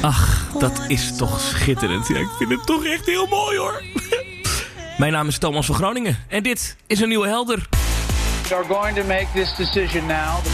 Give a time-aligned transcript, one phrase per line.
[0.00, 2.08] Ach, dat is toch schitterend.
[2.08, 3.82] Ja, ik vind het toch echt heel mooi hoor.
[4.98, 7.68] Mijn naam is Thomas van Groningen en dit is een nieuwe helder.
[8.48, 10.44] We are going to make this decision now.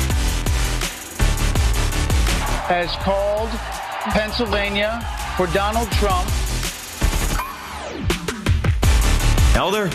[2.69, 3.49] Has called
[4.13, 5.01] Pennsylvania
[5.37, 6.42] for Donald Trump.
[9.53, 9.89] Helder.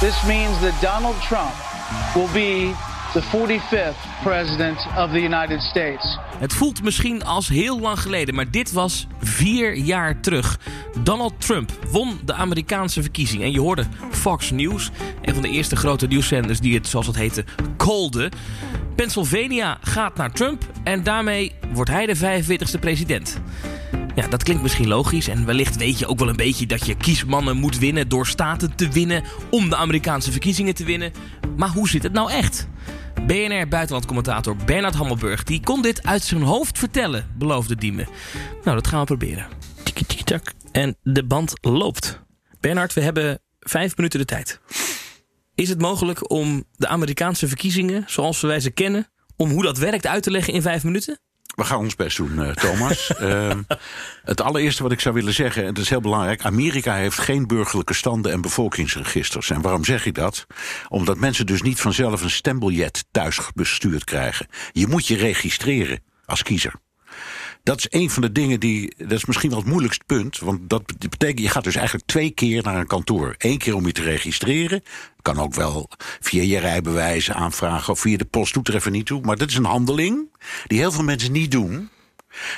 [0.00, 1.52] This means that Donald Trump
[2.14, 2.74] will be
[3.12, 6.18] the 45th president of the United States.
[6.38, 10.58] Het voelt misschien als heel lang geleden, maar dit was vier jaar terug.
[11.02, 13.42] Donald Trump won de Amerikaanse verkiezing.
[13.42, 14.90] En je hoorde Fox News,
[15.22, 17.44] een van de eerste grote nieuwszenders die het, zoals het heette,
[17.76, 18.30] calde.
[18.96, 23.40] Pennsylvania gaat naar Trump en daarmee wordt hij de 45ste president.
[24.16, 26.96] Ja, dat klinkt misschien logisch en wellicht weet je ook wel een beetje dat je
[26.96, 31.12] kiesmannen moet winnen door staten te winnen om de Amerikaanse verkiezingen te winnen.
[31.56, 32.68] Maar hoe zit het nou echt?
[33.26, 38.08] BNR-buitenlandcommentator Bernard Hammelburg die kon dit uit zijn hoofd vertellen, beloofde Diemen.
[38.64, 39.46] Nou, dat gaan we proberen.
[39.82, 40.52] Tiki-tiki-tak.
[40.72, 42.20] En de band loopt.
[42.60, 44.60] Bernard, we hebben vijf minuten de tijd.
[45.54, 50.06] Is het mogelijk om de Amerikaanse verkiezingen, zoals wij ze kennen, om hoe dat werkt
[50.06, 51.18] uit te leggen in vijf minuten?
[51.56, 53.12] We gaan ons best doen, eh, Thomas.
[53.16, 53.62] Ehm,
[54.24, 56.44] het allereerste wat ik zou willen zeggen, en dat is heel belangrijk...
[56.44, 59.50] Amerika heeft geen burgerlijke standen en bevolkingsregisters.
[59.50, 60.46] En waarom zeg ik dat?
[60.88, 64.46] Omdat mensen dus niet vanzelf een stembiljet thuis bestuurd krijgen.
[64.72, 66.72] Je moet je registreren als kiezer.
[67.66, 68.94] Dat is een van de dingen die.
[68.96, 70.38] Dat is misschien wel het moeilijkste punt.
[70.38, 73.34] Want dat betekent, je gaat dus eigenlijk twee keer naar een kantoor.
[73.38, 74.82] Eén keer om je te registreren.
[75.22, 79.06] Kan ook wel via je rijbewijs aanvragen of via de post doet er even niet
[79.06, 79.20] toe.
[79.20, 80.36] Maar dat is een handeling
[80.66, 81.90] die heel veel mensen niet doen.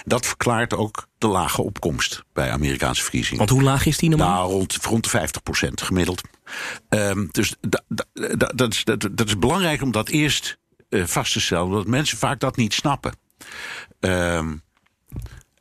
[0.04, 3.38] Dat verklaart ook de lage opkomst bij Amerikaanse verkiezingen.
[3.38, 4.48] Want hoe laag is die normaal?
[4.48, 5.28] Nou, rond, rond de
[5.68, 6.20] 50% gemiddeld.
[6.88, 11.06] Um, dus da, da, da, dat, is, dat, dat, is belangrijk om dat eerst uh,
[11.06, 11.64] vast te stellen.
[11.64, 13.12] Omdat mensen vaak dat niet snappen.
[14.00, 14.62] Um,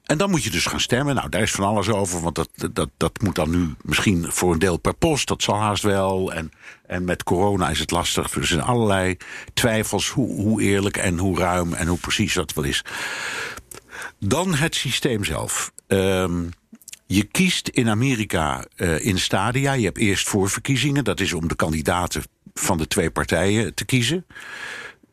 [0.08, 1.16] en dan moet je dus gaan stemmen.
[1.16, 4.54] Nou, daar is van alles over, want dat, dat, dat moet dan nu misschien voor
[4.54, 5.28] een deel per post.
[5.28, 6.34] Dat zal haast wel.
[6.34, 6.52] En,
[6.86, 8.36] en met corona is het lastig.
[8.36, 9.18] Er zijn allerlei
[9.54, 12.84] twijfels hoe, hoe eerlijk en hoe ruim en hoe precies dat wel is.
[14.20, 15.72] Dan het systeem zelf.
[15.88, 16.50] Um,
[17.06, 19.74] je kiest in Amerika uh, in stadia.
[19.74, 21.04] Je hebt eerst voorverkiezingen.
[21.04, 24.26] Dat is om de kandidaten van de twee partijen te kiezen.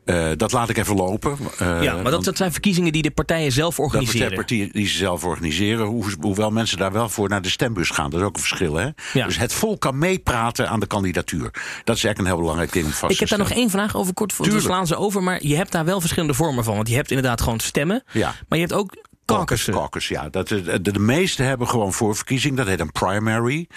[0.05, 1.37] Uh, dat laat ik even lopen.
[1.61, 4.19] Uh, ja, maar dat, dat, zijn verkiezingen die de partijen zelf organiseren.
[4.19, 5.85] Dat zijn partijen die ze zelf organiseren.
[5.85, 8.09] Hoe, hoewel mensen daar wel voor naar de stembus gaan.
[8.09, 8.75] Dat is ook een verschil.
[8.75, 8.89] Hè?
[9.13, 9.25] Ja.
[9.25, 11.51] Dus het volk kan meepraten aan de kandidatuur.
[11.83, 13.95] Dat is eigenlijk een heel belangrijk ding om vast Ik heb daar nog één vraag
[13.95, 14.13] over.
[14.13, 15.23] Kort, we slaan ze over.
[15.23, 16.75] Maar je hebt daar wel verschillende vormen van.
[16.75, 18.03] Want je hebt inderdaad gewoon stemmen.
[18.11, 18.33] Ja.
[18.47, 20.29] Maar je hebt ook Caucus, caucus, ja.
[20.29, 22.57] Dat, de, de, meeste hebben gewoon voorverkiezing.
[22.57, 23.67] Dat heet een primary.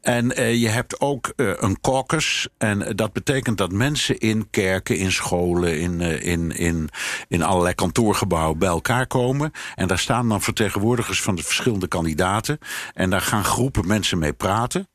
[0.00, 2.48] En uh, je hebt ook uh, een caucus.
[2.58, 6.88] En dat betekent dat mensen in kerken, in scholen, in, in, in,
[7.28, 9.52] in allerlei kantoorgebouwen bij elkaar komen.
[9.74, 12.58] En daar staan dan vertegenwoordigers van de verschillende kandidaten.
[12.94, 14.88] En daar gaan groepen mensen mee praten.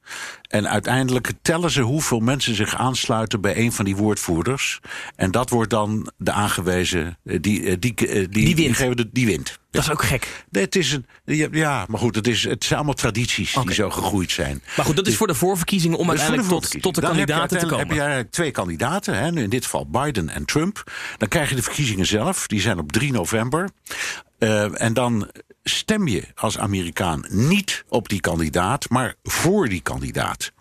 [0.56, 4.80] En uiteindelijk tellen ze hoeveel mensen zich aansluiten bij een van die woordvoerders.
[5.16, 7.18] En dat wordt dan de aangewezen.
[7.24, 8.98] Die, die, die, die, die wint.
[8.98, 9.60] de, die wint.
[9.72, 10.46] Dat is ook gek.
[10.50, 11.06] Nee, het is een,
[11.52, 13.64] ja, maar goed, het, is, het zijn allemaal tradities okay.
[13.64, 14.64] die zo gegroeid zijn.
[14.76, 17.66] Maar goed, dat is voor de voorverkiezingen om uiteindelijk tot, tot de dan kandidaten te
[17.66, 17.70] komen.
[17.70, 20.92] Dan heb je eigenlijk twee kandidaten, hè, in dit geval Biden en Trump.
[21.18, 23.70] Dan krijg je de verkiezingen zelf, die zijn op 3 november.
[24.40, 25.32] Uh, en dan
[25.70, 30.52] stem je als Amerikaan niet op die kandidaat, maar voor die kandidaat.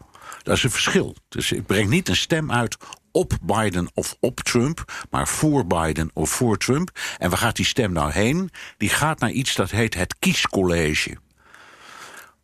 [0.42, 1.16] Dat is een verschil.
[1.28, 2.76] Dus ik breng niet een stem uit
[3.12, 6.91] op Biden of op Trump, maar voor Biden of voor Trump.
[7.19, 8.50] En waar gaat die stem nou heen?
[8.76, 11.16] Die gaat naar iets dat heet het kiescollege.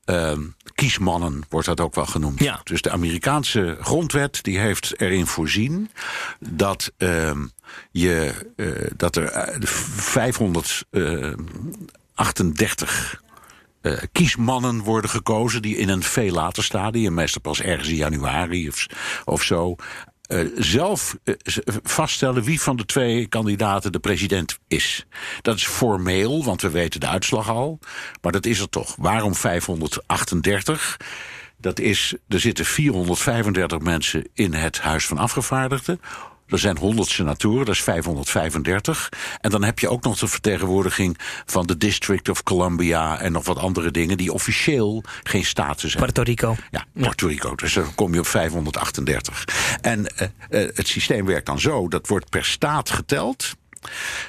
[0.04, 0.38] Uh,
[0.74, 2.38] kiesmannen wordt dat ook wel genoemd.
[2.38, 2.60] Ja.
[2.64, 5.90] Dus de Amerikaanse grondwet die heeft erin voorzien
[6.38, 7.32] dat, uh,
[7.90, 9.58] je, uh, dat er
[12.24, 13.22] 538
[13.82, 18.70] uh, kiesmannen worden gekozen die in een veel later stadium, meestal pas ergens in januari
[19.24, 19.76] of, zo,
[20.28, 21.34] uh, zelf uh,
[21.82, 25.06] vaststellen wie van de twee kandidaten de president is.
[25.42, 27.78] Dat is formeel, want we weten de uitslag al.
[28.22, 28.96] Maar dat is er toch.
[28.98, 30.96] Waarom 538?
[31.56, 36.00] Dat is, er zitten 435 mensen in het Huis van Afgevaardigden.
[36.50, 39.08] Er zijn 100 senatoren, dat is 535.
[39.40, 43.44] En dan heb je ook nog de vertegenwoordiging van de District of Columbia en nog
[43.44, 46.12] wat andere dingen die officieel geen status hebben.
[46.12, 46.56] Puerto Rico.
[46.70, 47.54] Ja, Puerto Rico.
[47.54, 49.44] Dus dan kom je op 538.
[49.80, 50.06] En uh,
[50.62, 53.54] uh, het systeem werkt dan zo: dat wordt per staat geteld.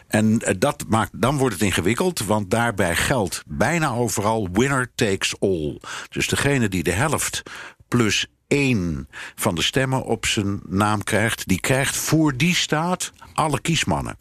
[0.07, 5.79] En dat maakt, dan wordt het ingewikkeld, want daarbij geldt bijna overal winner takes all.
[6.09, 7.43] Dus degene die de helft
[7.87, 13.61] plus één van de stemmen op zijn naam krijgt, die krijgt voor die staat alle
[13.61, 14.17] kiesmannen.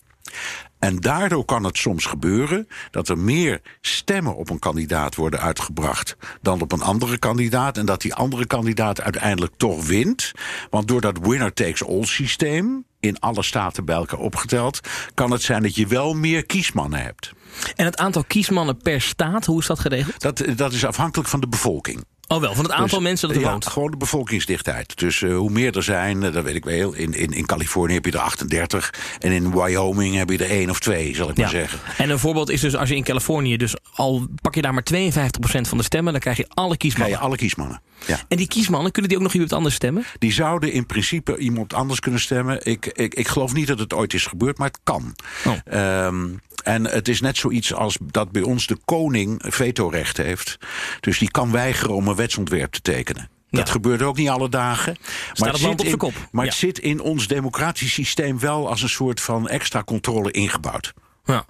[0.78, 6.16] En daardoor kan het soms gebeuren dat er meer stemmen op een kandidaat worden uitgebracht
[6.42, 7.78] dan op een andere kandidaat.
[7.78, 10.32] En dat die andere kandidaat uiteindelijk toch wint.
[10.70, 14.80] Want door dat winner takes all systeem, in alle staten bij elkaar opgeteld,
[15.14, 17.32] kan het zijn dat je wel meer kiesmannen hebt.
[17.76, 20.20] En het aantal kiesmannen per staat, hoe is dat geregeld?
[20.20, 22.04] Dat, dat is afhankelijk van de bevolking.
[22.32, 23.66] Oh wel, van het aantal Dus, mensen dat er ja, woont.
[23.66, 24.98] Gewoon de bevolkingsdichtheid.
[24.98, 26.92] Dus eh, hoe meer er zijn, eh, dat weet ik wel.
[26.92, 28.94] In, in, in Californië heb je er 38.
[29.18, 31.78] En in Wyoming heb je er één of twee, zal ik maar zeggen.
[31.98, 34.86] En een voorbeeld is dus als je in Californië, dus al pak je daar maar
[34.92, 37.18] 52% van de stemmen, dan krijg je alle Krijg kiesmannen.
[37.18, 37.80] je alle kiesmannen.
[38.06, 38.20] Ja.
[38.28, 40.04] En die kiesmannen, kunnen die ook nog iemand anders stemmen?
[40.18, 42.66] Die zouden in principe iemand anders kunnen stemmen.
[42.66, 45.14] Ik, ik, ik geloof niet dat het ooit is gebeurd, maar het kan.
[45.46, 45.54] Oh.
[45.64, 46.26] Ehm,
[46.62, 50.58] en het is net zoiets als dat bij ons de koning vetorecht heeft.
[51.00, 53.28] Dus die kan weigeren om een wetsontwerp te tekenen.
[53.50, 53.72] Dat Ja.
[53.72, 54.96] gebeurt ook niet alle dagen.
[55.38, 56.12] Maar, het land op in, zijn kop.
[56.32, 56.50] maar Ja.
[56.50, 60.92] het zit in ons democratisch systeem wel als een soort van extra controle ingebouwd.
[61.24, 61.44] Ja.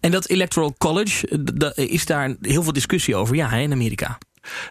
[0.00, 1.28] En dat Electoral College,
[1.74, 4.18] eh, is daar heel veel discussie over, ja, in Amerika.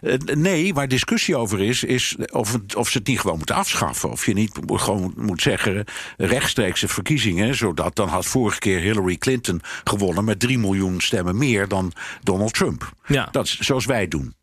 [0.00, 3.54] Eh, nee, waar discussie over is, is of, het, of ze het niet gewoon moeten
[3.54, 4.10] afschaffen.
[4.10, 5.84] Of je niet gewoon moet zeggen
[6.16, 7.54] rechtstreekse verkiezingen.
[7.54, 11.92] Zodat dan had vorige keer Hillary Clinton gewonnen met 3 miljoen stemmen meer dan
[12.22, 12.92] Donald Trump.
[13.06, 13.28] Ja.
[13.30, 14.34] Dat is zoals wij doen.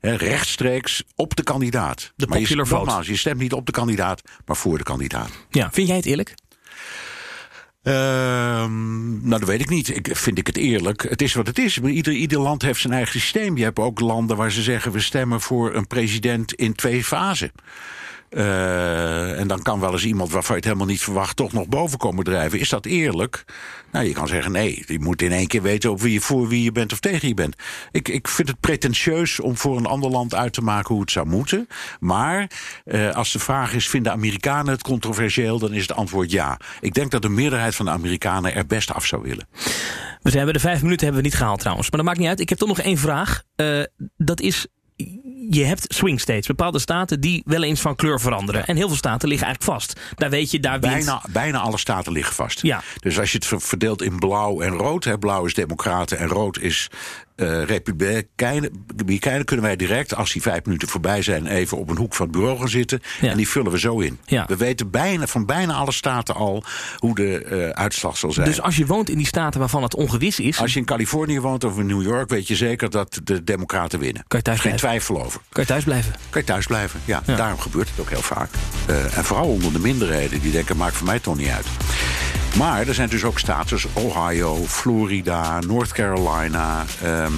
[0.00, 2.12] Rechtstreeks op de kandidaat.
[2.16, 5.30] De maar je, nogmaals, je stemt niet op de kandidaat, maar voor de kandidaat.
[5.50, 6.34] Ja, vind jij het eerlijk?
[7.82, 9.96] Ehm, nou, dat weet ik niet.
[9.96, 11.02] Ik, vind ik het eerlijk.
[11.02, 11.78] Het is wat het is.
[11.78, 13.56] Ieder, ieder land heeft zijn eigen systeem.
[13.56, 14.92] Je hebt ook landen waar ze zeggen...
[14.92, 17.52] we stemmen voor een president in twee fasen.
[18.30, 21.36] Eh, en dan kan wel eens iemand waarvan je het helemaal niet verwacht...
[21.36, 22.58] toch nog boven komen drijven.
[22.58, 23.44] Is dat eerlijk?
[23.92, 24.84] Nou, je kan zeggen nee.
[24.86, 27.28] Je moet in één keer weten of wie je voor wie je bent of tegen
[27.28, 27.56] je bent.
[27.92, 31.10] Ik, ik vind het pretentieus om voor een ander land uit te maken hoe het
[31.10, 31.68] zou moeten.
[32.00, 32.50] Maar
[32.84, 35.58] eh, als de vraag is, vinden Amerikanen het controversieel...
[35.58, 36.60] dan is het antwoord ja.
[36.80, 39.46] Ik denk dat de meerderheid van de Amerikanen er best af zou willen.
[40.22, 41.90] We hebben de vijf minuten hebben we niet gehaald trouwens.
[41.90, 42.40] Maar dat maakt niet uit.
[42.40, 43.42] Ik heb toch nog één vraag.
[43.56, 43.82] Eh,
[44.16, 44.66] dat is,
[45.50, 46.46] je hebt swing states.
[46.46, 48.66] Bepaalde staten die wel eens van kleur veranderen.
[48.66, 50.00] En heel veel staten liggen eigenlijk vast.
[50.14, 50.94] Daar weet je, daar wint...
[50.94, 52.62] Bijna, bijna alle staten liggen vast.
[52.62, 52.82] Ja.
[53.00, 55.04] Dus als je het ver- verdeelt in blauw en rood...
[55.04, 56.90] Hè, blauw is democraten en rood is
[57.38, 59.44] eh republikeinen...
[59.44, 61.46] kunnen wij direct, als die vijf minuten voorbij zijn...
[61.46, 63.00] even op een hoek van het bureau gaan zitten.
[63.20, 63.30] Ja.
[63.30, 64.18] En die vullen we zo in.
[64.26, 64.44] Ja.
[64.46, 66.64] We weten bijna, van bijna alle staten al
[66.96, 68.46] hoe de eh, uitslag zal zijn.
[68.46, 70.58] Dus als je woont in die staten waarvan het ongewis is...
[70.60, 72.28] Als je in Californië woont of in New York...
[72.28, 74.24] weet je zeker dat de democraten winnen.
[74.28, 74.98] Kan je thuis Geen blijven.
[75.04, 75.40] twijfel over.
[75.48, 76.12] kan je thuis blijven.
[76.30, 77.00] Kan je thuis blijven.
[77.04, 77.36] Ja, Ja.
[77.36, 78.50] daarom gebeurt het ook heel vaak.
[78.86, 80.40] Eh, en vooral onder de minderheden.
[80.40, 81.66] Die denken, maakt voor mij toch niet uit.
[82.56, 86.84] Maar er zijn dus ook staten zoals Ohio, Florida, North Carolina...
[87.02, 87.32] ehm,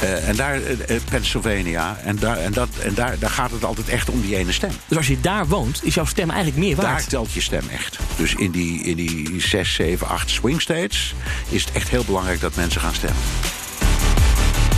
[0.00, 1.98] eh, en daar, eh, eh, Pennsylvania.
[2.04, 4.70] En, daar, en, dat, en daar, daar gaat het altijd echt om die ene stem.
[4.86, 7.08] Dus als je daar woont, is jouw stem eigenlijk meer Daar waard.
[7.08, 7.98] telt je stem echt.
[8.16, 11.14] Dus in die, in die 6, 7, 8 swing states...
[11.48, 13.22] is het echt heel belangrijk dat mensen gaan stemmen.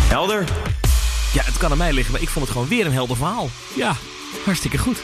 [0.08, 0.44] Helder.
[1.32, 3.50] Ja, het kan aan mij liggen, maar ik vond het gewoon weer een helder verhaal.
[3.74, 3.96] Ja,
[4.44, 5.02] hartstikke goed.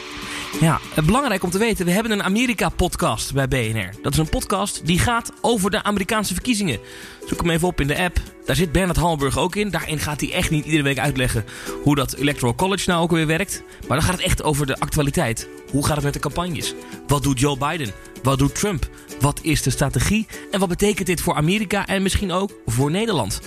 [0.59, 3.89] Ja, eh, belangrijk om te weten, we hebben een Amerika-podcast bij BNR.
[4.01, 6.79] Dat is een podcast die gaat over de Amerikaanse verkiezingen.
[7.27, 8.19] Zoek hem even op in de app.
[8.45, 9.69] Daar zit Bernard Hallenburg ook in.
[9.69, 11.45] Daarin gaat hij echt niet iedere week uitleggen
[11.83, 13.63] hoe dat Electoral College nou ook weer werkt.
[13.87, 15.47] Maar dan gaat het echt over de actualiteit.
[15.71, 16.73] Hoe gaat het met de campagnes?
[17.07, 17.91] Wat doet Joe Biden?
[18.23, 18.89] Wat doet Trump?
[19.19, 20.27] Wat is de strategie?
[20.51, 23.41] En wat betekent dit voor Amerika en misschien ook voor Nederland?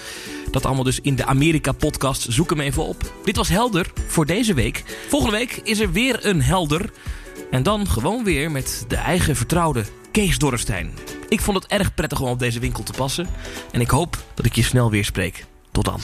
[0.51, 2.27] Dat allemaal dus in de Amerika-podcast.
[2.29, 3.13] Zoek hem even op.
[3.25, 4.85] Dit was Helder voor deze week.
[5.09, 6.91] Volgende week is er weer een Helder.
[7.51, 10.93] En dan gewoon weer met de eigen vertrouwde Kees Dorrestein.
[11.29, 13.29] Ik vond het erg prettig om op deze winkel te passen.
[13.73, 15.45] En ik hoop dat ik je snel weer spreek.
[15.73, 16.01] Tot dan.